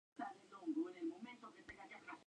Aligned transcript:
Traducción 0.17 0.73
de 0.73 1.37
Jorge 1.37 1.63
Seca. 1.63 2.19